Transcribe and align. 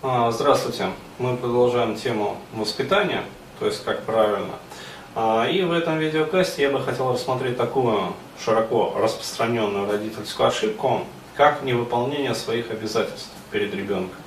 А, 0.00 0.30
здравствуйте. 0.30 0.90
Мы 1.18 1.36
продолжаем 1.36 1.96
тему 1.96 2.36
воспитания, 2.52 3.24
то 3.58 3.66
есть 3.66 3.84
как 3.84 4.04
правильно. 4.04 4.54
А, 5.16 5.48
и 5.50 5.62
в 5.62 5.72
этом 5.72 5.98
видеокасте 5.98 6.62
я 6.62 6.70
бы 6.70 6.80
хотел 6.80 7.12
рассмотреть 7.12 7.56
такую 7.56 8.14
широко 8.40 8.94
распространенную 8.96 9.90
родительскую 9.90 10.50
ошибку, 10.50 11.00
как 11.34 11.64
невыполнение 11.64 12.36
своих 12.36 12.70
обязательств 12.70 13.32
перед 13.50 13.74
ребенком. 13.74 14.20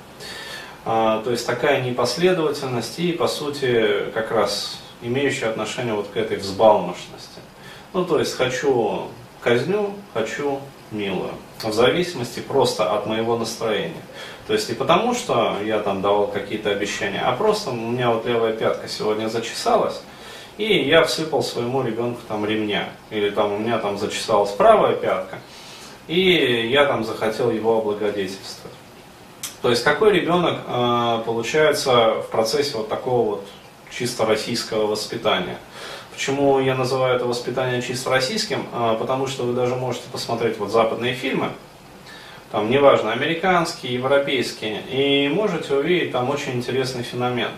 А, 0.84 1.22
то 1.22 1.30
есть 1.30 1.46
такая 1.46 1.80
непоследовательность 1.80 2.98
и, 2.98 3.12
по 3.12 3.26
сути, 3.26 4.10
как 4.12 4.30
раз 4.30 4.78
имеющая 5.00 5.46
отношение 5.46 5.94
вот 5.94 6.08
к 6.08 6.18
этой 6.18 6.36
взбалмошности. 6.36 7.40
Ну, 7.94 8.04
то 8.04 8.18
есть 8.18 8.36
хочу 8.36 9.04
казню, 9.40 9.94
хочу 10.12 10.60
милую. 10.92 11.32
В 11.62 11.72
зависимости 11.72 12.40
просто 12.40 12.92
от 12.92 13.06
моего 13.06 13.36
настроения. 13.36 14.02
То 14.46 14.52
есть 14.52 14.68
не 14.68 14.74
потому, 14.74 15.14
что 15.14 15.56
я 15.64 15.78
там 15.78 16.02
давал 16.02 16.26
какие-то 16.26 16.70
обещания, 16.70 17.20
а 17.20 17.32
просто 17.32 17.70
у 17.70 17.74
меня 17.74 18.10
вот 18.10 18.26
левая 18.26 18.52
пятка 18.52 18.88
сегодня 18.88 19.28
зачесалась, 19.28 20.00
и 20.58 20.88
я 20.88 21.04
всыпал 21.04 21.42
своему 21.42 21.82
ребенку 21.82 22.20
там 22.28 22.44
ремня. 22.44 22.88
Или 23.10 23.30
там 23.30 23.52
у 23.52 23.58
меня 23.58 23.78
там 23.78 23.98
зачесалась 23.98 24.50
правая 24.50 24.94
пятка, 24.94 25.38
и 26.08 26.68
я 26.70 26.86
там 26.86 27.04
захотел 27.04 27.50
его 27.50 27.78
облагодетельствовать. 27.78 28.76
То 29.62 29.70
есть 29.70 29.84
какой 29.84 30.12
ребенок 30.12 30.58
э, 30.66 31.22
получается 31.24 32.14
в 32.22 32.30
процессе 32.30 32.76
вот 32.76 32.88
такого 32.88 33.30
вот 33.30 33.46
чисто 33.96 34.26
российского 34.26 34.86
воспитания? 34.86 35.58
Почему 36.12 36.60
я 36.60 36.74
называю 36.74 37.16
это 37.16 37.24
воспитание 37.24 37.80
чисто 37.80 38.10
российским? 38.10 38.66
А, 38.72 38.94
потому 38.96 39.26
что 39.26 39.44
вы 39.44 39.54
даже 39.54 39.74
можете 39.76 40.04
посмотреть 40.10 40.58
вот 40.58 40.70
западные 40.70 41.14
фильмы, 41.14 41.48
там, 42.50 42.70
неважно, 42.70 43.12
американские, 43.12 43.94
европейские, 43.94 44.82
и 44.90 45.28
можете 45.28 45.74
увидеть 45.74 46.12
там 46.12 46.28
очень 46.28 46.52
интересный 46.52 47.02
феномен. 47.02 47.48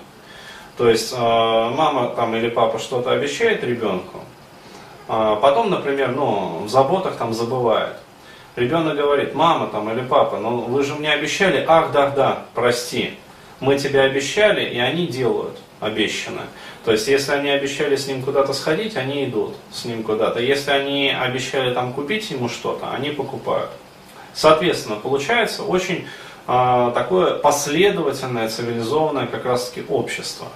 То 0.76 0.88
есть 0.88 1.12
э, 1.12 1.16
мама 1.16 2.10
там 2.14 2.34
или 2.36 2.48
папа 2.48 2.78
что-то 2.78 3.10
обещает 3.10 3.64
ребенку, 3.64 4.20
а 5.08 5.36
потом, 5.36 5.70
например, 5.70 6.12
ну, 6.12 6.62
в 6.64 6.68
заботах 6.68 7.16
там 7.16 7.32
забывает. 7.34 7.96
Ребенок 8.54 8.96
говорит, 8.96 9.34
мама 9.34 9.66
там 9.66 9.90
или 9.90 10.00
папа, 10.00 10.38
ну 10.38 10.58
вы 10.58 10.84
же 10.84 10.94
мне 10.94 11.12
обещали, 11.12 11.64
ах 11.66 11.90
да, 11.90 12.10
да, 12.10 12.44
прости, 12.54 13.14
мы 13.58 13.78
тебе 13.78 14.00
обещали, 14.00 14.64
и 14.64 14.78
они 14.78 15.08
делают 15.08 15.58
обещанное. 15.80 16.46
То 16.84 16.92
есть, 16.92 17.08
если 17.08 17.32
они 17.32 17.48
обещали 17.48 17.96
с 17.96 18.06
ним 18.06 18.22
куда-то 18.22 18.52
сходить, 18.52 18.96
они 18.96 19.24
идут 19.24 19.54
с 19.72 19.86
ним 19.86 20.02
куда-то. 20.02 20.38
Если 20.40 20.70
они 20.70 21.08
обещали 21.08 21.72
там 21.72 21.94
купить 21.94 22.30
ему 22.30 22.48
что-то, 22.48 22.90
они 22.92 23.10
покупают. 23.10 23.70
Соответственно, 24.34 24.96
получается 24.96 25.62
очень 25.62 26.06
э, 26.46 26.92
такое 26.94 27.38
последовательное, 27.38 28.48
цивилизованное 28.48 29.26
как 29.26 29.46
раз 29.46 29.70
таки 29.70 29.86
общество, 29.88 30.48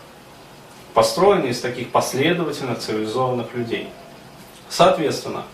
построенное 0.93 1.51
из 1.51 1.61
таких 1.61 1.91
последовательных, 1.91 2.79
цивилизованных 2.81 3.55
людей. 3.55 3.89
Соответственно, 4.69 5.45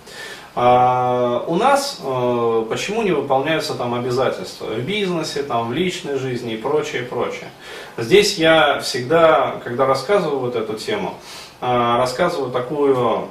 а, 0.56 1.44
у 1.48 1.56
нас 1.56 2.00
э, 2.00 2.66
почему 2.70 3.02
не 3.02 3.10
выполняются 3.10 3.74
там 3.74 3.92
обязательства 3.92 4.66
в 4.66 4.80
бизнесе, 4.82 5.42
там, 5.42 5.68
в 5.68 5.72
личной 5.72 6.16
жизни 6.16 6.54
и 6.54 6.56
прочее, 6.56 7.02
прочее. 7.02 7.48
Здесь 7.96 8.38
я 8.38 8.78
всегда, 8.78 9.60
когда 9.64 9.84
рассказываю 9.84 10.38
вот 10.38 10.54
эту 10.54 10.74
тему, 10.74 11.14
э, 11.60 11.66
рассказываю 11.66 12.52
такую 12.52 13.30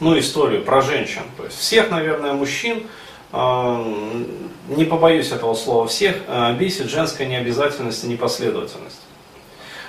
ну, 0.00 0.18
историю 0.18 0.64
про 0.64 0.82
женщин. 0.82 1.22
То 1.38 1.44
есть 1.44 1.58
всех, 1.58 1.90
наверное, 1.90 2.34
мужчин, 2.34 2.86
э, 3.32 3.84
не 4.68 4.84
побоюсь 4.84 5.32
этого 5.32 5.54
слова, 5.54 5.88
всех 5.88 6.16
бесит 6.58 6.90
женская 6.90 7.26
необязательность 7.26 8.04
и 8.04 8.06
непоследовательность. 8.06 9.00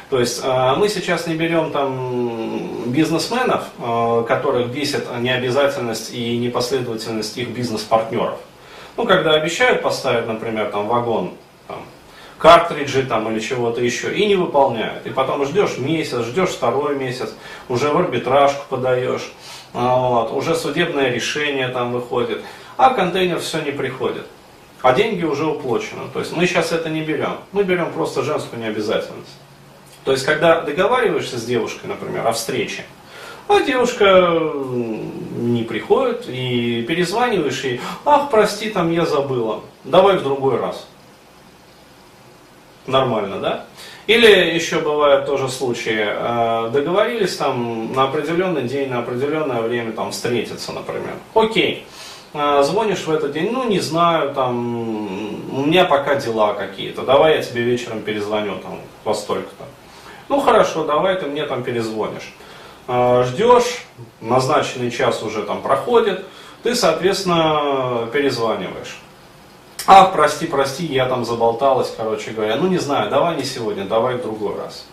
То 0.10 0.20
есть 0.20 0.42
э, 0.44 0.74
мы 0.76 0.90
сейчас 0.90 1.28
не 1.28 1.36
берем 1.36 1.72
там 1.72 2.92
бизнесменов, 2.92 3.66
э, 3.78 4.24
которых 4.28 4.70
бесит 4.70 5.06
необязательность 5.20 6.14
и 6.14 6.38
непоследовательность 6.38 7.38
их 7.38 7.50
бизнес-партнеров. 7.50 8.40
Ну, 8.98 9.06
когда 9.06 9.34
обещают 9.34 9.84
поставить, 9.84 10.28
например, 10.28 10.72
там 10.72 10.88
вагон, 10.88 11.34
там, 11.68 11.84
картриджи 12.40 13.04
там 13.04 13.32
или 13.32 13.40
чего-то 13.40 13.82
еще, 13.82 14.16
и 14.16 14.26
не 14.26 14.36
выполняют. 14.36 15.06
И 15.06 15.12
потом 15.12 15.46
ждешь 15.46 15.78
месяц, 15.78 16.24
ждешь 16.26 16.50
второй 16.50 16.96
месяц, 16.96 17.34
уже 17.68 17.90
в 17.90 17.98
арбитражку 17.98 18.66
подаешь, 18.68 19.32
вот, 19.74 20.32
уже 20.32 20.56
судебное 20.56 21.12
решение 21.12 21.68
там 21.68 21.92
выходит, 21.92 22.42
а 22.78 22.96
контейнер 22.96 23.40
все 23.40 23.62
не 23.62 23.72
приходит. 23.72 24.26
А 24.82 24.94
деньги 24.94 25.24
уже 25.24 25.46
уплочены. 25.46 26.04
То 26.14 26.20
есть 26.20 26.36
мы 26.36 26.48
сейчас 26.48 26.72
это 26.72 26.90
не 26.90 27.02
берем. 27.02 27.38
Мы 27.52 27.64
берем 27.64 27.92
просто 27.92 28.24
женскую 28.24 28.62
необязательность. 28.62 29.38
То 30.10 30.14
есть, 30.14 30.26
когда 30.26 30.62
договариваешься 30.62 31.38
с 31.38 31.46
девушкой, 31.46 31.86
например, 31.86 32.26
о 32.26 32.32
встрече, 32.32 32.84
а 33.48 33.62
девушка 33.62 34.28
не 35.36 35.62
приходит, 35.62 36.26
и 36.28 36.84
перезваниваешь 36.88 37.64
ей, 37.64 37.80
ах, 38.06 38.32
прости, 38.32 38.72
там 38.72 38.92
я 38.92 39.06
забыла, 39.06 39.62
давай 39.84 40.18
в 40.18 40.24
другой 40.24 40.58
раз. 40.58 40.88
Нормально, 42.88 43.38
да? 43.38 43.66
Или 44.08 44.26
еще 44.56 44.80
бывают 44.80 45.28
тоже 45.28 45.48
случаи, 45.48 46.08
э, 46.08 46.72
договорились 46.74 47.36
там 47.36 47.94
на 47.94 48.06
определенный 48.06 48.64
день, 48.64 48.90
на 48.90 49.02
определенное 49.02 49.62
время 49.62 49.92
там 49.92 50.10
встретиться, 50.10 50.72
например. 50.72 51.14
Окей, 51.36 51.86
э, 52.34 52.64
звонишь 52.64 53.06
в 53.06 53.12
этот 53.12 53.34
день, 53.34 53.52
ну 53.52 53.70
не 53.70 53.80
знаю, 53.80 54.34
там, 54.34 55.54
у 55.56 55.66
меня 55.68 55.86
пока 55.86 56.16
дела 56.16 56.56
какие-то, 56.56 57.04
давай 57.04 57.36
я 57.36 57.44
тебе 57.44 57.62
вечером 57.62 58.02
перезвоню 58.02 58.56
там 58.56 58.80
во 59.04 59.14
столько-то. 59.14 59.69
Ну 60.30 60.40
хорошо, 60.40 60.86
давай 60.86 61.16
ты 61.16 61.26
мне 61.26 61.46
там 61.46 61.64
перезвонишь. 61.64 62.34
А, 62.88 63.24
ждешь, 63.24 63.84
назначенный 64.22 64.92
час 64.92 65.24
уже 65.24 65.44
там 65.44 65.62
проходит, 65.62 66.26
ты, 66.64 66.76
соответственно, 66.76 68.08
перезваниваешь. 68.14 69.00
Ах, 69.88 70.14
прости, 70.14 70.46
прости, 70.46 70.86
я 70.86 71.08
там 71.08 71.26
заболталась, 71.26 71.92
короче 71.96 72.32
говоря. 72.32 72.58
Ну 72.58 72.68
не 72.68 72.78
знаю, 72.78 73.10
давай 73.10 73.36
не 73.38 73.44
сегодня, 73.44 73.86
давай 73.86 74.16
в 74.16 74.22
другой 74.22 74.56
раз. 74.56 74.86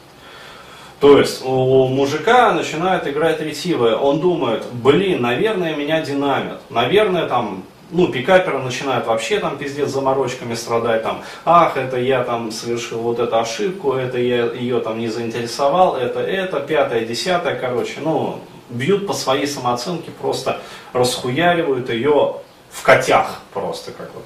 То 1.01 1.19
есть 1.19 1.45
у 1.45 1.89
мужика 1.89 2.53
начинает 2.53 3.07
играть 3.07 3.41
ретивое, 3.41 3.97
он 3.97 4.21
думает, 4.21 4.65
блин, 4.73 5.21
наверное, 5.21 5.77
меня 5.77 6.01
динамит, 6.01 6.59
наверное, 6.71 7.27
там 7.27 7.65
ну, 7.91 8.09
пикаперы 8.09 8.59
начинают 8.59 9.07
вообще 9.07 9.39
там 9.39 9.59
пиздец 9.59 9.91
заморочками 9.91 10.55
страдать, 10.55 11.03
там, 11.03 11.23
ах, 11.45 11.77
это 11.77 11.99
я 11.99 12.25
там 12.25 12.51
совершил 12.51 13.01
вот 13.01 13.19
эту 13.19 13.39
ошибку, 13.39 13.93
это 13.93 14.19
я 14.19 14.47
ее 14.47 14.81
там 14.81 14.99
не 14.99 15.09
заинтересовал, 15.09 15.97
это, 15.97 16.21
это, 16.21 16.61
пятое, 16.61 17.05
десятое, 17.05 17.57
короче, 17.57 18.01
ну, 18.01 18.41
бьют 18.69 19.07
по 19.07 19.13
своей 19.13 19.47
самооценке, 19.47 20.11
просто 20.11 20.61
расхуяривают 20.93 21.91
ее 21.91 22.37
в 22.71 22.83
котях 22.83 23.41
просто 23.53 23.93
как 23.93 24.11
вот. 24.15 24.25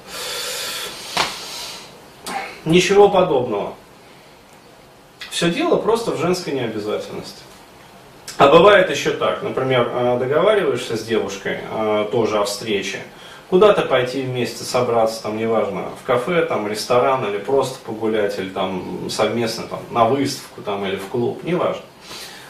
Ничего 2.65 3.09
подобного. 3.09 3.73
Все 5.29 5.49
дело 5.49 5.77
просто 5.77 6.11
в 6.11 6.19
женской 6.19 6.53
необязательности. 6.53 7.41
А 8.37 8.47
бывает 8.47 8.89
еще 8.89 9.11
так, 9.11 9.41
например, 9.43 9.89
э, 9.93 10.17
договариваешься 10.19 10.97
с 10.97 11.03
девушкой 11.03 11.59
э, 11.69 12.07
тоже 12.11 12.39
о 12.39 12.43
встрече, 12.43 12.99
куда-то 13.51 13.81
пойти 13.81 14.21
вместе, 14.21 14.63
собраться, 14.63 15.21
там, 15.21 15.37
неважно, 15.37 15.89
в 16.01 16.05
кафе, 16.07 16.45
там, 16.45 16.69
ресторан, 16.69 17.29
или 17.29 17.37
просто 17.37 17.79
погулять, 17.85 18.39
или 18.39 18.47
там 18.47 19.09
совместно 19.09 19.65
там, 19.65 19.79
на 19.91 20.05
выставку 20.05 20.61
там, 20.61 20.85
или 20.85 20.95
в 20.95 21.07
клуб, 21.09 21.43
неважно. 21.43 21.83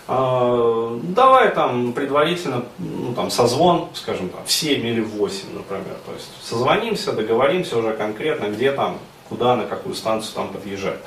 А, 0.08 1.00
давай 1.02 1.50
там 1.56 1.94
предварительно, 1.94 2.66
ну, 2.78 3.16
там, 3.16 3.32
созвон, 3.32 3.90
скажем, 3.96 4.30
там, 4.30 4.42
в 4.46 4.52
7 4.52 4.86
или 4.86 5.02
в 5.02 5.10
8, 5.16 5.56
например. 5.56 5.96
То 6.06 6.14
есть 6.14 6.30
созвонимся, 6.44 7.14
договоримся 7.14 7.80
уже 7.80 7.94
конкретно, 7.94 8.46
где 8.50 8.72
там, 8.72 9.00
куда, 9.28 9.56
на 9.56 9.64
какую 9.64 9.96
станцию 9.96 10.36
там 10.36 10.50
подъезжать, 10.50 11.00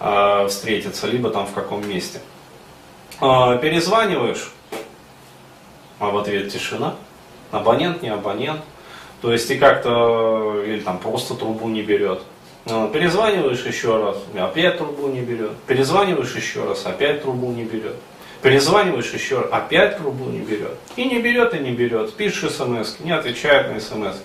э, 0.00 0.46
встретиться, 0.48 1.06
либо 1.06 1.28
там 1.28 1.46
в 1.46 1.52
каком 1.52 1.86
месте. 1.86 2.20
Э, 3.20 3.58
перезваниваешь, 3.60 4.50
а 5.98 6.08
в 6.08 6.16
ответ 6.16 6.50
тишина. 6.50 6.94
Абонент, 7.50 8.00
не 8.00 8.08
абонент. 8.08 8.62
То 9.24 9.32
есть 9.32 9.50
и 9.50 9.56
как-то, 9.56 10.62
или 10.66 10.80
там 10.80 10.98
просто 10.98 11.34
трубу 11.34 11.70
не 11.70 11.80
берет. 11.80 12.20
Ну, 12.66 12.90
перезваниваешь 12.90 13.64
еще 13.64 13.96
раз, 13.96 14.18
опять 14.38 14.76
трубу 14.76 15.08
не 15.08 15.22
берет. 15.22 15.52
Перезваниваешь 15.66 16.34
еще 16.36 16.64
раз, 16.64 16.84
опять 16.84 17.22
трубу 17.22 17.50
не 17.50 17.64
берет. 17.64 17.96
Перезваниваешь 18.42 19.10
еще 19.14 19.40
раз, 19.40 19.48
опять 19.50 19.96
трубу 19.96 20.26
не 20.26 20.40
берет. 20.40 20.74
И 20.96 21.06
не 21.06 21.22
берет, 21.22 21.54
и 21.54 21.58
не 21.58 21.70
берет. 21.70 22.12
Пишешь 22.12 22.52
смс, 22.52 23.00
не 23.00 23.12
отвечает 23.12 23.72
на 23.72 23.80
смс. 23.80 24.16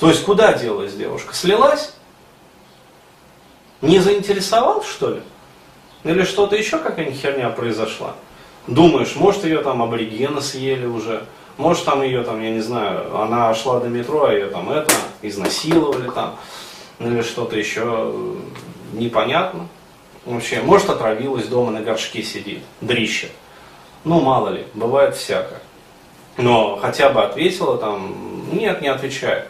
То 0.00 0.08
есть 0.08 0.24
куда 0.24 0.54
делась 0.54 0.94
девушка? 0.94 1.32
Слилась? 1.32 1.94
Не 3.82 4.00
заинтересовал, 4.00 4.82
что 4.82 5.10
ли? 5.10 5.20
Или 6.02 6.24
что-то 6.24 6.56
еще 6.56 6.78
какая-нибудь 6.78 7.20
херня 7.20 7.50
произошла? 7.50 8.16
Думаешь, 8.66 9.14
может 9.14 9.44
ее 9.44 9.62
там 9.62 9.80
аборигены 9.80 10.40
съели 10.40 10.86
уже? 10.86 11.22
Может, 11.56 11.84
там 11.84 12.02
ее, 12.02 12.22
там, 12.22 12.42
я 12.42 12.50
не 12.50 12.60
знаю, 12.60 13.16
она 13.16 13.54
шла 13.54 13.78
до 13.78 13.88
метро, 13.88 14.24
а 14.24 14.32
ее 14.32 14.48
там 14.48 14.70
это, 14.70 14.92
изнасиловали 15.22 16.10
там, 16.10 16.36
или 16.98 17.22
что-то 17.22 17.56
еще. 17.56 18.12
непонятно. 18.92 19.68
Вообще, 20.24 20.60
может 20.62 20.88
отравилась 20.88 21.46
дома 21.46 21.70
на 21.70 21.80
горшке 21.80 22.22
сидит, 22.22 22.62
дрищет. 22.80 23.30
Ну, 24.04 24.20
мало 24.20 24.48
ли, 24.48 24.66
бывает 24.74 25.14
всякое. 25.16 25.60
Но 26.38 26.76
хотя 26.76 27.10
бы 27.10 27.22
ответила 27.22 27.76
там, 27.78 28.14
нет, 28.52 28.80
не 28.80 28.88
отвечает. 28.88 29.48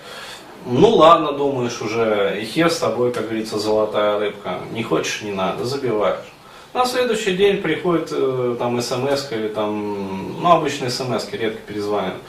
Ну 0.67 0.91
ладно, 0.91 1.33
думаешь 1.33 1.81
уже, 1.81 2.39
и 2.41 2.45
хер 2.45 2.71
с 2.71 2.79
тобой, 2.79 3.13
как 3.13 3.25
говорится, 3.25 3.59
золотая 3.59 4.19
рыбка. 4.19 4.61
Не 4.73 4.83
хочешь, 4.83 5.23
не 5.23 5.33
надо, 5.33 5.65
забиваешь. 5.65 6.34
На 6.75 6.85
следующий 6.85 7.37
день 7.37 7.63
приходит 7.63 8.09
э, 8.11 8.57
там 8.59 8.83
смс 8.83 9.31
или 9.31 9.47
там, 9.47 10.41
ну 10.43 10.51
обычные 10.51 10.91
смс 10.91 11.29
редко 11.31 11.61
перезванивают. 11.69 12.21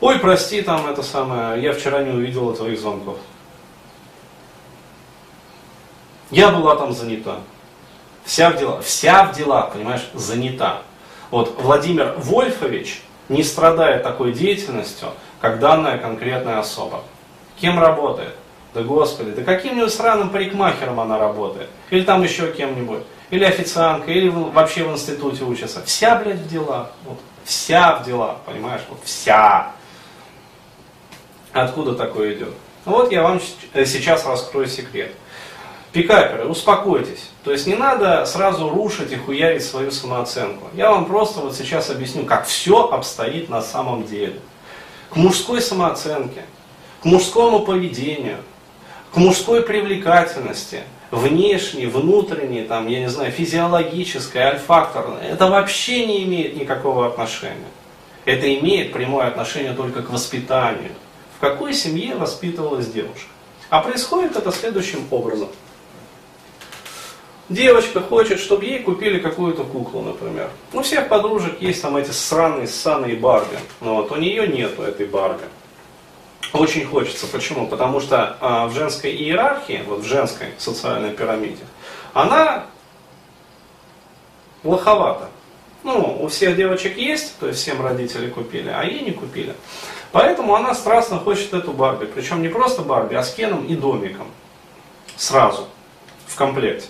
Ой, 0.00 0.18
прости, 0.18 0.62
там 0.62 0.86
это 0.86 1.02
самое, 1.02 1.62
я 1.62 1.74
вчера 1.74 2.02
не 2.02 2.10
увидела 2.10 2.56
твоих 2.56 2.80
звонков. 2.80 3.18
Я 6.30 6.48
была 6.48 6.76
там 6.76 6.94
занята. 6.94 7.40
Вся 8.24 8.48
в 8.48 8.58
дела, 8.58 8.80
вся 8.80 9.24
в 9.24 9.36
дела, 9.36 9.70
понимаешь, 9.70 10.08
занята. 10.14 10.80
Вот 11.30 11.60
Владимир 11.60 12.14
Вольфович 12.16 13.02
не 13.28 13.42
страдает 13.42 14.02
такой 14.02 14.32
деятельностью, 14.32 15.08
как 15.42 15.58
данная 15.58 15.98
конкретная 15.98 16.58
особа. 16.58 17.02
Кем 17.60 17.78
работает? 17.78 18.34
Да 18.72 18.82
господи, 18.82 19.32
да 19.32 19.42
каким-нибудь 19.42 19.92
сраным 19.92 20.30
парикмахером 20.30 21.00
она 21.00 21.18
работает. 21.18 21.68
Или 21.90 22.02
там 22.02 22.22
еще 22.22 22.50
кем-нибудь. 22.50 23.02
Или 23.30 23.44
официантка, 23.44 24.10
или 24.10 24.28
вообще 24.28 24.84
в 24.84 24.92
институте 24.92 25.44
учится. 25.44 25.82
Вся, 25.84 26.16
блядь, 26.16 26.38
в 26.38 26.48
делах. 26.48 26.90
Вот, 27.04 27.18
вся 27.44 27.96
в 27.96 28.04
делах, 28.04 28.38
понимаешь? 28.44 28.82
Вот 28.88 29.00
вся. 29.04 29.72
Откуда 31.52 31.94
такое 31.94 32.34
идет? 32.34 32.54
Вот 32.84 33.12
я 33.12 33.22
вам 33.22 33.40
сейчас 33.74 34.26
раскрою 34.26 34.66
секрет. 34.66 35.12
Пикаперы, 35.92 36.46
успокойтесь. 36.46 37.30
То 37.42 37.52
есть 37.52 37.66
не 37.66 37.74
надо 37.74 38.24
сразу 38.24 38.68
рушить 38.68 39.12
и 39.12 39.16
хуярить 39.16 39.64
свою 39.64 39.90
самооценку. 39.90 40.68
Я 40.74 40.90
вам 40.90 41.06
просто 41.06 41.40
вот 41.40 41.56
сейчас 41.56 41.90
объясню, 41.90 42.24
как 42.24 42.46
все 42.46 42.88
обстоит 42.88 43.48
на 43.48 43.60
самом 43.60 44.06
деле. 44.06 44.40
К 45.10 45.16
мужской 45.16 45.60
самооценке, 45.60 46.44
к 47.02 47.04
мужскому 47.04 47.60
поведению, 47.60 48.38
к 49.12 49.16
мужской 49.16 49.62
привлекательности, 49.62 50.82
внешней, 51.10 51.86
внутренней, 51.86 52.62
там, 52.62 52.86
я 52.86 53.00
не 53.00 53.08
знаю, 53.08 53.32
физиологической, 53.32 54.42
альфакторной, 54.42 55.22
это 55.30 55.48
вообще 55.48 56.06
не 56.06 56.22
имеет 56.24 56.56
никакого 56.56 57.06
отношения. 57.06 57.68
Это 58.24 58.52
имеет 58.58 58.92
прямое 58.92 59.26
отношение 59.26 59.72
только 59.72 60.02
к 60.02 60.10
воспитанию. 60.10 60.92
В 61.36 61.40
какой 61.40 61.72
семье 61.72 62.16
воспитывалась 62.16 62.86
девушка? 62.86 63.28
А 63.70 63.80
происходит 63.80 64.36
это 64.36 64.52
следующим 64.52 65.06
образом. 65.10 65.48
Девочка 67.48 68.00
хочет, 68.00 68.38
чтобы 68.38 68.64
ей 68.64 68.80
купили 68.80 69.18
какую-то 69.18 69.64
куклу, 69.64 70.02
например. 70.02 70.50
У 70.72 70.82
всех 70.82 71.08
подружек 71.08 71.60
есть 71.60 71.82
там 71.82 71.96
эти 71.96 72.10
сраные, 72.10 72.68
ссаные 72.68 73.16
Барби. 73.16 73.58
Но 73.80 73.96
вот 73.96 74.12
у 74.12 74.16
нее 74.16 74.46
нету 74.46 74.82
этой 74.82 75.06
Барби. 75.06 75.42
Очень 76.52 76.84
хочется. 76.84 77.26
Почему? 77.26 77.66
Потому 77.66 78.00
что 78.00 78.36
а, 78.40 78.66
в 78.66 78.74
женской 78.74 79.12
иерархии, 79.12 79.82
вот 79.86 80.00
в 80.00 80.06
женской 80.06 80.48
социальной 80.58 81.10
пирамиде, 81.10 81.64
она 82.12 82.66
лоховата. 84.64 85.28
Ну, 85.82 86.18
у 86.22 86.28
всех 86.28 86.56
девочек 86.56 86.98
есть, 86.98 87.38
то 87.38 87.46
есть 87.48 87.60
всем 87.60 87.80
родители 87.80 88.28
купили, 88.28 88.68
а 88.68 88.84
ей 88.84 89.00
не 89.00 89.12
купили. 89.12 89.54
Поэтому 90.12 90.54
она 90.54 90.74
страстно 90.74 91.18
хочет 91.18 91.54
эту 91.54 91.72
Барби. 91.72 92.06
Причем 92.06 92.42
не 92.42 92.48
просто 92.48 92.82
Барби, 92.82 93.14
а 93.14 93.22
с 93.22 93.32
Кеном 93.32 93.64
и 93.64 93.76
домиком. 93.76 94.26
Сразу, 95.16 95.68
в 96.26 96.36
комплекте. 96.36 96.88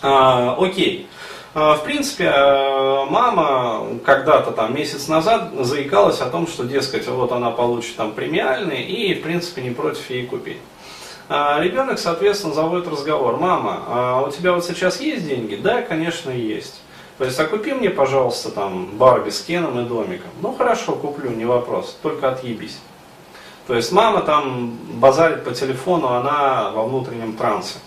А, 0.00 0.56
окей. 0.58 1.08
А, 1.54 1.74
в 1.76 1.84
принципе, 1.84 2.32
а, 2.34 3.04
мама 3.04 3.98
когда-то 4.04 4.52
там 4.52 4.74
месяц 4.74 5.08
назад 5.08 5.50
заикалась 5.60 6.20
о 6.20 6.30
том, 6.30 6.46
что, 6.46 6.64
дескать, 6.64 7.06
вот 7.08 7.32
она 7.32 7.50
получит 7.50 7.96
там 7.96 8.12
премиальный 8.12 8.82
и, 8.82 9.14
в 9.14 9.22
принципе, 9.22 9.62
не 9.62 9.70
против 9.70 10.08
ей 10.10 10.26
купить. 10.26 10.58
Ребенок, 11.28 11.98
соответственно, 11.98 12.52
заводит 12.52 12.88
разговор. 12.88 13.38
Мама, 13.38 13.84
а 13.86 14.22
у 14.26 14.30
тебя 14.30 14.52
вот 14.52 14.66
сейчас 14.66 15.00
есть 15.00 15.26
деньги? 15.26 15.54
Да, 15.54 15.80
конечно, 15.80 16.30
есть. 16.30 16.82
То 17.16 17.24
есть, 17.24 17.38
а 17.38 17.44
купи 17.44 17.72
мне, 17.72 17.88
пожалуйста, 17.88 18.50
там 18.50 18.86
Барби 18.98 19.30
с 19.30 19.40
Кеном 19.40 19.78
и 19.80 19.84
домиком. 19.84 20.30
Ну 20.40 20.52
хорошо, 20.52 20.92
куплю, 20.92 21.30
не 21.30 21.44
вопрос, 21.44 21.96
только 22.02 22.28
отъебись. 22.30 22.78
То 23.66 23.74
есть 23.74 23.92
мама 23.92 24.22
там 24.22 24.76
базарит 24.94 25.44
по 25.44 25.52
телефону, 25.52 26.08
она 26.08 26.70
во 26.70 26.84
внутреннем 26.84 27.34
трансе. 27.34 27.78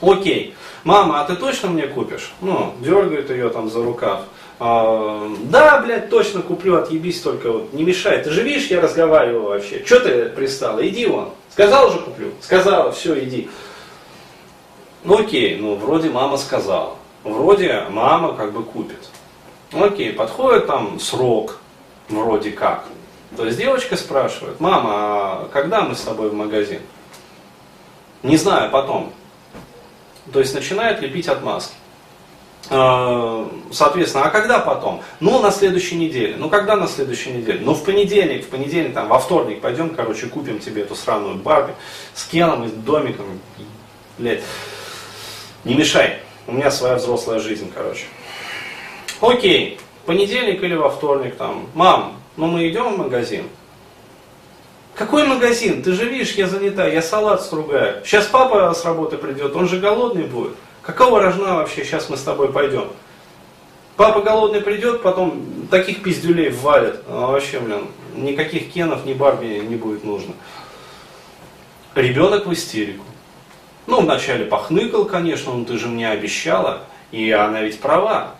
Окей. 0.00 0.54
Мама, 0.88 1.20
а 1.20 1.24
ты 1.24 1.36
точно 1.36 1.68
мне 1.68 1.86
купишь? 1.86 2.32
Ну, 2.40 2.72
дергает 2.80 3.28
ее 3.28 3.50
там 3.50 3.68
за 3.68 3.84
рукав. 3.84 4.22
А, 4.58 5.30
да, 5.42 5.82
блядь, 5.82 6.08
точно 6.08 6.40
куплю, 6.40 6.78
отъебись 6.78 7.20
только 7.20 7.52
вот, 7.52 7.74
не 7.74 7.82
мешай. 7.82 8.22
Ты 8.24 8.30
же 8.30 8.42
видишь, 8.42 8.68
я 8.68 8.80
разговариваю 8.80 9.42
вообще. 9.42 9.84
Че 9.84 10.00
ты 10.00 10.30
пристала? 10.30 10.80
Иди 10.88 11.04
вон. 11.04 11.28
Сказал 11.50 11.90
же 11.90 11.98
куплю? 11.98 12.32
Сказала, 12.40 12.90
все, 12.90 13.22
иди. 13.22 13.50
Ну 15.04 15.18
окей, 15.18 15.58
ну 15.58 15.74
вроде 15.74 16.08
мама 16.08 16.38
сказала. 16.38 16.94
Вроде 17.22 17.84
мама 17.90 18.32
как 18.32 18.54
бы 18.54 18.62
купит. 18.62 19.10
Окей, 19.74 20.14
подходит 20.14 20.68
там 20.68 20.98
срок, 21.00 21.58
вроде 22.08 22.50
как. 22.52 22.86
То 23.36 23.44
есть 23.44 23.58
девочка 23.58 23.94
спрашивает, 23.98 24.58
мама, 24.58 24.90
а 24.92 25.48
когда 25.52 25.82
мы 25.82 25.94
с 25.94 26.00
тобой 26.00 26.30
в 26.30 26.34
магазин? 26.34 26.80
Не 28.22 28.38
знаю, 28.38 28.70
потом. 28.70 29.12
То 30.32 30.40
есть 30.40 30.54
начинает 30.54 31.00
лепить 31.00 31.28
отмазки. 31.28 31.74
А, 32.70 33.48
соответственно, 33.70 34.26
а 34.26 34.30
когда 34.30 34.58
потом? 34.58 35.02
Ну, 35.20 35.40
на 35.40 35.50
следующей 35.50 35.96
неделе. 35.96 36.36
Ну, 36.36 36.50
когда 36.50 36.76
на 36.76 36.86
следующей 36.86 37.30
неделе? 37.30 37.60
Ну, 37.62 37.74
в 37.74 37.84
понедельник, 37.84 38.44
в 38.44 38.48
понедельник, 38.48 38.94
там, 38.94 39.08
во 39.08 39.18
вторник 39.18 39.60
пойдем, 39.60 39.90
короче, 39.90 40.26
купим 40.26 40.58
тебе 40.58 40.82
эту 40.82 40.94
сраную 40.94 41.36
Барби 41.36 41.72
с 42.14 42.24
Кеном 42.24 42.64
и 42.64 42.68
домиком. 42.68 43.26
Блять, 44.18 44.42
не 45.64 45.74
мешай. 45.74 46.20
У 46.46 46.52
меня 46.52 46.70
своя 46.70 46.96
взрослая 46.96 47.38
жизнь, 47.38 47.70
короче. 47.74 48.04
Окей, 49.20 49.78
понедельник 50.06 50.62
или 50.62 50.74
во 50.74 50.90
вторник 50.90 51.36
там. 51.36 51.66
Мам, 51.74 52.16
ну 52.36 52.46
мы 52.46 52.68
идем 52.68 52.94
в 52.94 52.98
магазин? 52.98 53.44
Какой 54.98 55.24
магазин? 55.24 55.80
Ты 55.80 55.92
же 55.92 56.08
видишь, 56.08 56.32
я 56.32 56.48
занята, 56.48 56.88
я 56.88 57.00
салат 57.02 57.40
стругаю. 57.42 58.04
Сейчас 58.04 58.26
папа 58.26 58.74
с 58.74 58.84
работы 58.84 59.16
придет, 59.16 59.54
он 59.54 59.68
же 59.68 59.78
голодный 59.78 60.24
будет. 60.24 60.56
Какого 60.82 61.22
рожна 61.22 61.54
вообще 61.54 61.84
сейчас 61.84 62.08
мы 62.08 62.16
с 62.16 62.22
тобой 62.22 62.52
пойдем? 62.52 62.88
Папа 63.94 64.22
голодный 64.22 64.60
придет, 64.60 65.02
потом 65.02 65.68
таких 65.70 66.02
пиздюлей 66.02 66.50
валит. 66.50 66.96
А 67.06 67.28
вообще, 67.28 67.60
блин, 67.60 67.86
никаких 68.16 68.72
кенов, 68.72 69.06
ни 69.06 69.12
Барби 69.12 69.62
не 69.68 69.76
будет 69.76 70.02
нужно. 70.02 70.34
Ребенок 71.94 72.46
в 72.46 72.52
истерику. 72.52 73.04
Ну, 73.86 74.00
вначале 74.00 74.46
похныкал, 74.46 75.04
конечно, 75.04 75.54
но 75.54 75.64
ты 75.64 75.78
же 75.78 75.86
мне 75.86 76.08
обещала, 76.10 76.82
и 77.12 77.30
она 77.30 77.62
ведь 77.62 77.78
права. 77.78 78.34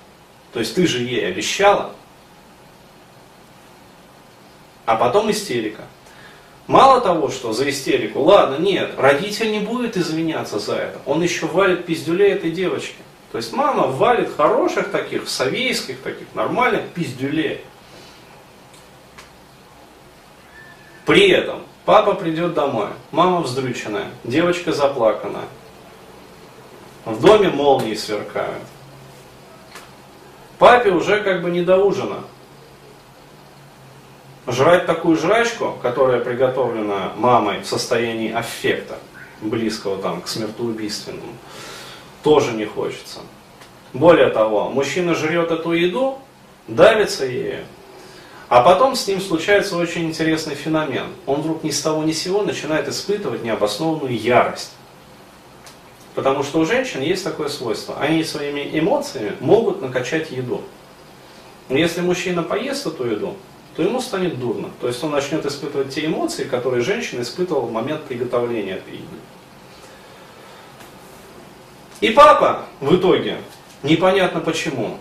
То 0.53 0.59
есть 0.59 0.75
ты 0.75 0.89
же 0.89 1.05
ей 1.05 1.29
обещала. 1.29 1.93
А 4.87 4.97
потом 4.97 5.31
истерика. 5.31 5.83
Мало 6.69 7.01
того, 7.01 7.31
что 7.31 7.55
за 7.55 7.71
истерику, 7.71 8.21
ладно, 8.21 8.57
нет, 8.63 8.93
родитель 8.99 9.51
не 9.51 9.61
будет 9.61 9.97
извиняться 9.97 10.59
за 10.59 10.77
это, 10.77 11.01
он 11.07 11.23
еще 11.23 11.47
валит 11.47 11.87
пиздюлей 11.87 12.33
этой 12.33 12.51
девочки. 12.51 12.95
То 13.33 13.39
есть 13.39 13.55
мама 13.55 13.87
валит 13.87 14.31
хороших 14.37 14.91
таких, 14.91 15.31
совейских 15.31 16.03
таких, 16.03 16.27
нормальных 16.35 16.83
пиздюлей. 16.91 17.63
При 21.07 21.31
этом 21.31 21.63
папа 21.87 22.13
придет 22.13 22.53
домой, 22.53 22.89
мама 23.13 23.41
вздрюченная, 23.41 24.11
девочка 24.25 24.73
заплаканная. 24.73 25.49
В 27.07 27.19
доме 27.19 27.49
молнии 27.49 27.95
сверкают. 27.95 28.63
Папе 30.59 30.91
уже 30.91 31.23
как 31.23 31.41
бы 31.41 31.51
не 31.51 31.63
до 31.63 31.79
ужина 31.79 32.25
жрать 34.49 34.87
такую 34.87 35.17
жрачку, 35.17 35.79
которая 35.83 36.21
приготовлена 36.21 37.13
мамой 37.17 37.61
в 37.61 37.67
состоянии 37.67 38.33
аффекта, 38.33 38.99
близкого 39.41 40.01
там 40.03 40.23
к 40.23 40.29
смертоубийственному, 40.29 41.33
тоже 42.23 42.53
не 42.53 42.65
хочется. 42.65 43.21
Более 43.93 44.31
того, 44.31 44.71
мужчина 44.71 45.15
жрет 45.15 45.51
эту 45.51 45.73
еду, 45.73 46.19
давится 46.67 47.25
ею, 47.25 47.65
а 48.49 48.63
потом 48.63 48.97
с 48.97 49.07
ним 49.07 49.21
случается 49.21 49.77
очень 49.77 50.07
интересный 50.07 50.55
феномен. 50.55 51.09
Он 51.27 51.43
вдруг 51.43 51.63
ни 51.65 51.71
с 51.71 51.83
того 51.83 52.03
ни 52.03 52.13
с 52.13 52.23
сего 52.23 52.43
начинает 52.43 52.89
испытывать 52.89 53.45
необоснованную 53.45 54.19
ярость. 54.19 54.73
Потому 56.15 56.43
что 56.43 56.59
у 56.59 56.65
женщин 56.65 57.03
есть 57.03 57.23
такое 57.23 57.49
свойство. 57.49 57.97
Они 58.01 58.25
своими 58.25 58.69
эмоциями 58.73 59.37
могут 59.41 59.83
накачать 59.83 60.31
еду. 60.31 60.63
Если 61.69 62.01
мужчина 62.01 62.43
поест 62.43 62.87
эту 62.87 63.07
еду, 63.07 63.37
то 63.79 63.85
ему 63.85 64.01
станет 64.01 64.41
дурно. 64.41 64.71
То 64.81 64.89
есть 64.89 65.05
он 65.05 65.13
начнет 65.13 65.47
испытывать 65.47 65.95
те 65.95 66.05
эмоции, 66.05 66.43
которые 66.43 66.83
женщина 66.83 67.23
испытывала 67.23 67.65
в 67.65 67.71
момент 67.71 68.03
приготовления 68.07 68.73
этой 68.73 68.95
еды. 68.95 69.07
И 72.01 72.11
папа 72.11 72.65
в 72.81 72.97
итоге, 72.97 73.37
непонятно 73.85 74.41
почему, 74.41 74.99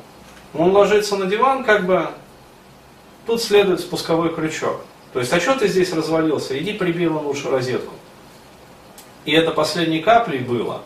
он 0.53 0.73
ложится 0.73 1.17
на 1.17 1.25
диван, 1.25 1.63
как 1.63 1.87
бы, 1.87 2.07
тут 3.25 3.41
следует 3.41 3.79
спусковой 3.79 4.31
крючок. 4.35 4.81
То 5.11 5.21
есть, 5.21 5.33
а 5.33 5.39
что 5.39 5.57
ты 5.57 5.67
здесь 5.67 5.91
развалился? 5.91 6.55
Иди 6.55 6.73
прибей 6.73 7.05
ему 7.05 7.21
лучше 7.21 7.49
розетку. 7.49 7.95
И 9.25 9.31
это 9.31 9.49
последней 9.49 10.03
каплей 10.03 10.41
было, 10.41 10.83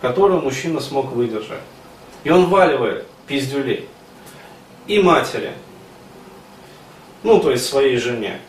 которую 0.00 0.40
мужчина 0.40 0.78
смог 0.78 1.06
выдержать. 1.06 1.62
И 2.22 2.30
он 2.30 2.46
валивает 2.46 3.08
пиздюлей. 3.26 3.88
И 4.86 5.00
матери, 5.00 5.52
ну, 7.26 7.40
то 7.40 7.50
есть 7.50 7.66
своей 7.66 7.96
жене, 7.96 8.40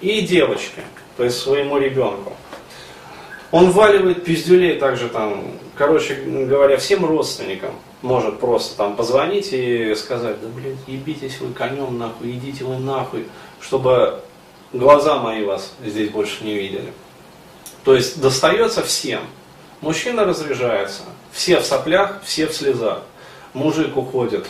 и 0.00 0.20
девочке, 0.20 0.82
то 1.16 1.24
есть 1.24 1.38
своему 1.38 1.78
ребенку. 1.78 2.32
Он 3.50 3.72
валивает 3.72 4.24
пиздюлей 4.24 4.78
также 4.78 5.08
там, 5.08 5.50
короче 5.74 6.14
говоря, 6.14 6.76
всем 6.76 7.04
родственникам. 7.04 7.74
Может 8.02 8.38
просто 8.38 8.76
там 8.76 8.94
позвонить 8.94 9.48
и 9.50 9.96
сказать, 9.96 10.40
да 10.40 10.46
блин, 10.46 10.78
ебитесь 10.86 11.40
вы 11.40 11.52
конем 11.52 11.98
нахуй, 11.98 12.30
идите 12.30 12.64
вы 12.64 12.78
нахуй, 12.78 13.26
чтобы 13.60 14.20
глаза 14.72 15.18
мои 15.18 15.44
вас 15.44 15.74
здесь 15.84 16.10
больше 16.10 16.44
не 16.44 16.54
видели. 16.54 16.92
То 17.82 17.96
есть 17.96 18.20
достается 18.20 18.84
всем. 18.84 19.22
Мужчина 19.80 20.24
разряжается, 20.24 21.02
все 21.32 21.58
в 21.58 21.64
соплях, 21.64 22.20
все 22.24 22.46
в 22.46 22.54
слезах. 22.54 23.02
Мужик 23.54 23.96
уходит 23.96 24.46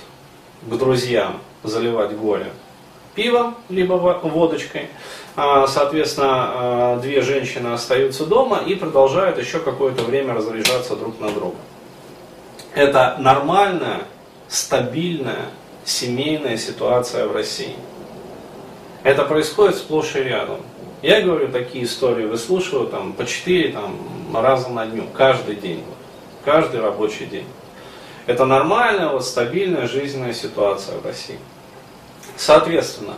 к 0.66 0.76
друзьям 0.76 1.40
заливать 1.62 2.14
горе 2.14 2.52
пивом, 3.14 3.56
либо 3.68 3.94
водочкой. 3.94 4.88
А, 5.36 5.66
соответственно, 5.66 6.28
а, 6.30 7.00
две 7.00 7.22
женщины 7.22 7.68
остаются 7.68 8.26
дома 8.26 8.58
и 8.66 8.74
продолжают 8.74 9.38
еще 9.38 9.58
какое-то 9.58 10.02
время 10.02 10.34
разряжаться 10.34 10.96
друг 10.96 11.20
на 11.20 11.30
друга. 11.30 11.56
Это 12.74 13.16
нормальная, 13.18 14.02
стабильная, 14.48 15.46
семейная 15.84 16.56
ситуация 16.56 17.26
в 17.26 17.32
России. 17.32 17.74
Это 19.02 19.24
происходит 19.24 19.76
сплошь 19.76 20.14
и 20.14 20.20
рядом. 20.20 20.60
Я 21.02 21.22
говорю 21.22 21.48
такие 21.48 21.84
истории, 21.84 22.26
выслушиваю 22.26 22.88
там 22.88 23.14
по 23.14 23.24
4 23.24 23.72
там, 23.72 23.96
раза 24.34 24.68
на 24.68 24.84
дню, 24.84 25.04
каждый 25.14 25.56
день, 25.56 25.82
каждый 26.44 26.80
рабочий 26.80 27.24
день. 27.24 27.46
Это 28.26 28.44
нормальная, 28.44 29.08
вот, 29.08 29.24
стабильная 29.24 29.88
жизненная 29.88 30.34
ситуация 30.34 30.98
в 30.98 31.06
России. 31.06 31.38
Соответственно, 32.40 33.16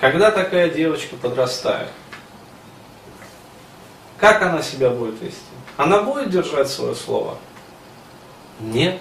когда 0.00 0.30
такая 0.30 0.70
девочка 0.70 1.16
подрастает, 1.16 1.90
как 4.16 4.40
она 4.40 4.62
себя 4.62 4.88
будет 4.88 5.20
вести? 5.20 5.36
Она 5.76 6.00
будет 6.00 6.30
держать 6.30 6.70
свое 6.70 6.94
слово? 6.94 7.36
Нет. 8.58 8.98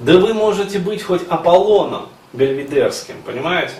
Да 0.00 0.18
вы 0.18 0.34
можете 0.34 0.80
быть 0.80 1.04
хоть 1.04 1.22
Аполлоном 1.28 2.08
Бельведерским, 2.32 3.22
понимаете? 3.24 3.76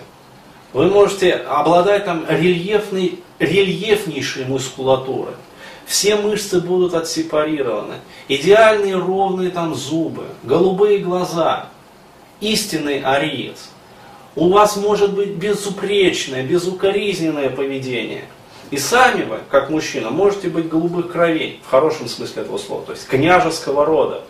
Вы 0.71 0.89
можете 0.89 1.33
обладать 1.33 2.05
там 2.05 2.25
рельефной, 2.25 3.21
рельефнейшей 3.39 4.45
мускулатурой. 4.45 5.35
Все 5.85 6.15
мышцы 6.15 6.61
будут 6.61 6.93
отсепарированы. 6.93 7.95
Идеальные 8.29 8.95
ровные 8.95 9.49
там 9.49 9.75
зубы, 9.75 10.27
голубые 10.43 10.99
глаза, 10.99 11.67
истинный 12.39 13.01
ариец 13.01 13.67
у 14.35 14.49
вас 14.49 14.75
может 14.77 15.13
быть 15.13 15.31
безупречное, 15.31 16.43
безукоризненное 16.43 17.49
поведение. 17.49 18.25
И 18.71 18.77
сами 18.77 19.23
вы, 19.23 19.39
как 19.49 19.69
мужчина, 19.69 20.09
можете 20.09 20.49
быть 20.49 20.67
голубых 20.67 21.11
кровей, 21.11 21.61
в 21.65 21.69
хорошем 21.69 22.07
смысле 22.07 22.41
этого 22.41 22.57
слова, 22.57 22.83
то 22.85 22.91
есть 22.93 23.07
княжеского 23.07 23.85
рода. 23.85 24.23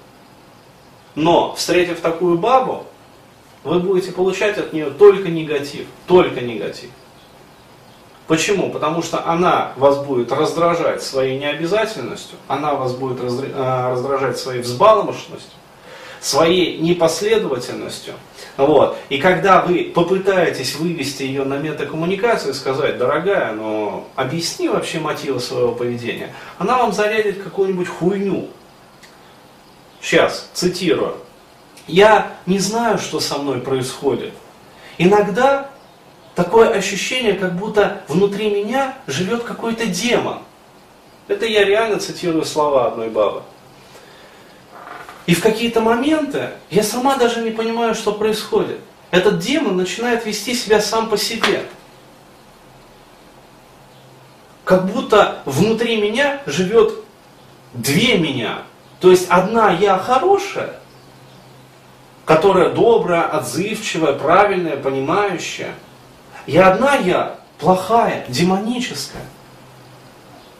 Но, 1.15 1.55
встретив 1.55 2.01
такую 2.01 2.37
бабу, 2.37 2.85
вы 3.63 3.79
будете 3.79 4.11
получать 4.11 4.57
от 4.57 4.73
нее 4.73 4.89
только 4.89 5.29
негатив, 5.29 5.87
только 6.07 6.41
негатив. 6.41 6.89
Почему? 8.27 8.69
Потому 8.71 9.01
что 9.01 9.25
она 9.25 9.73
вас 9.75 10.03
будет 10.03 10.31
раздражать 10.31 11.03
своей 11.03 11.37
необязательностью, 11.37 12.37
она 12.47 12.73
вас 12.73 12.93
будет 12.93 13.19
э, 13.21 13.89
раздражать 13.91 14.37
своей 14.37 14.61
взбаломошностью, 14.61 15.51
своей 16.21 16.77
непоследовательностью. 16.79 18.13
Вот. 18.57 18.97
И 19.09 19.17
когда 19.17 19.61
вы 19.61 19.91
попытаетесь 19.95 20.75
вывести 20.75 21.23
ее 21.23 21.43
на 21.43 21.57
метакоммуникацию 21.57 22.51
и 22.51 22.55
сказать, 22.55 22.97
дорогая, 22.97 23.51
но 23.53 24.07
объясни 24.15 24.69
вообще 24.69 24.99
мотивы 24.99 25.39
своего 25.39 25.71
поведения, 25.71 26.33
она 26.59 26.77
вам 26.77 26.93
зарядит 26.93 27.41
какую-нибудь 27.41 27.87
хуйню. 27.87 28.49
Сейчас, 30.01 30.49
цитирую. 30.53 31.15
Я 31.87 32.33
не 32.45 32.59
знаю, 32.59 32.97
что 32.99 33.19
со 33.19 33.37
мной 33.39 33.59
происходит. 33.59 34.33
Иногда 34.97 35.69
такое 36.35 36.69
ощущение, 36.69 37.33
как 37.33 37.55
будто 37.55 38.03
внутри 38.07 38.49
меня 38.51 38.97
живет 39.07 39.43
какой-то 39.43 39.87
демон. 39.87 40.39
Это 41.27 41.45
я 41.45 41.63
реально 41.63 41.99
цитирую 41.99 42.45
слова 42.45 42.87
одной 42.87 43.09
бабы. 43.09 43.43
И 45.25 45.35
в 45.35 45.41
какие-то 45.41 45.79
моменты 45.81 46.49
я 46.69 46.83
сама 46.83 47.15
даже 47.15 47.41
не 47.41 47.51
понимаю, 47.51 47.95
что 47.95 48.11
происходит. 48.11 48.79
Этот 49.11 49.39
демон 49.39 49.77
начинает 49.77 50.25
вести 50.25 50.53
себя 50.53 50.81
сам 50.81 51.09
по 51.09 51.17
себе. 51.17 51.63
Как 54.65 54.85
будто 54.87 55.41
внутри 55.45 56.01
меня 56.01 56.41
живет 56.45 56.93
две 57.73 58.17
меня. 58.17 58.63
То 58.99 59.11
есть 59.11 59.27
одна 59.29 59.71
я 59.71 59.97
хорошая, 59.97 60.75
которая 62.25 62.69
добрая, 62.69 63.23
отзывчивая, 63.23 64.13
правильная, 64.13 64.77
понимающая. 64.77 65.73
И 66.45 66.57
одна 66.57 66.95
я 66.95 67.39
плохая, 67.59 68.25
демоническая. 68.27 69.23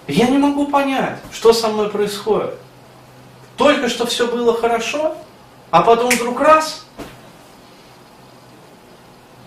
Я 0.07 0.27
не 0.27 0.37
могу 0.37 0.67
понять, 0.67 1.19
что 1.31 1.53
со 1.53 1.69
мной 1.69 1.89
происходит. 1.89 2.55
Только 3.57 3.89
что 3.89 4.05
все 4.05 4.27
было 4.27 4.55
хорошо, 4.55 5.15
а 5.71 5.81
потом 5.81 6.09
вдруг 6.09 6.39
раз, 6.41 6.85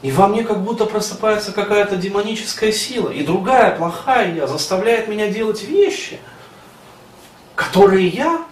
и 0.03 0.13
во 0.13 0.29
мне 0.29 0.45
как 0.45 0.63
будто 0.63 0.87
просыпается 0.87 1.53
какая-то 1.53 1.97
демоническая 1.97 2.71
сила, 2.71 3.11
и 3.11 3.25
другая, 3.25 3.77
плохая 3.77 4.33
я, 4.35 4.47
заставляет 4.47 5.09
меня 5.09 5.31
делать 5.31 5.63
вещи, 5.65 6.21
которые 7.57 8.09
я 8.09 8.47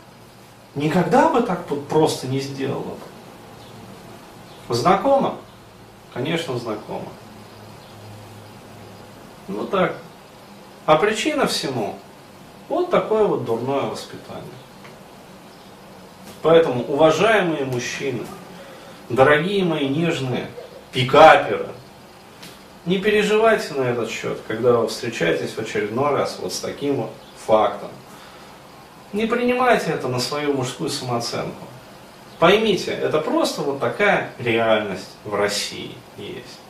никогда 0.74 1.28
бы 1.28 1.42
так 1.42 1.64
просто 1.88 2.26
не 2.26 2.40
сделала. 2.40 2.96
Знакомо? 4.68 5.36
Конечно, 6.12 6.58
знакомо. 6.58 7.08
Ну 9.46 9.64
так. 9.66 9.96
А 10.86 10.96
причина 10.96 11.46
всему 11.46 11.96
вот 12.68 12.90
такое 12.90 13.24
вот 13.24 13.44
дурное 13.44 13.82
воспитание. 13.82 14.42
Поэтому, 16.44 16.84
уважаемые 16.88 17.64
мужчины, 17.64 18.20
дорогие 19.08 19.64
мои 19.64 19.88
нежные 19.88 20.48
пикаперы, 20.92 21.68
не 22.84 22.98
переживайте 22.98 23.72
на 23.72 23.84
этот 23.84 24.10
счет, 24.10 24.38
когда 24.46 24.74
вы 24.74 24.88
встречаетесь 24.88 25.52
в 25.52 25.58
очередной 25.58 26.10
раз 26.10 26.38
вот 26.42 26.52
с 26.52 26.60
таким 26.60 26.96
вот 26.96 27.10
фактом. 27.46 27.88
Не 29.14 29.24
принимайте 29.24 29.92
это 29.92 30.06
на 30.08 30.18
свою 30.18 30.52
мужскую 30.52 30.90
самооценку. 30.90 31.64
Поймите, 32.38 32.90
это 32.90 33.20
просто 33.20 33.62
вот 33.62 33.80
такая 33.80 34.32
реальность 34.38 35.16
в 35.24 35.34
России 35.34 35.94
есть, 36.18 36.60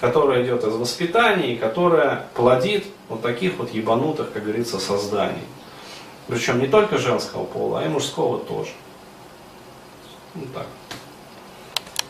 которая 0.00 0.42
идет 0.42 0.64
из 0.64 0.72
воспитания 0.72 1.52
и 1.52 1.58
которая 1.58 2.28
плодит 2.34 2.86
вот 3.10 3.20
таких 3.20 3.58
вот 3.58 3.74
ебанутых, 3.74 4.32
как 4.32 4.42
говорится, 4.44 4.78
созданий. 4.78 5.44
Причем 6.30 6.60
не 6.60 6.68
только 6.68 6.96
женского 6.96 7.44
пола, 7.44 7.80
а 7.80 7.84
и 7.84 7.88
мужского 7.88 8.38
тоже. 8.38 8.70
Вот 10.34 10.54
так. 10.54 10.66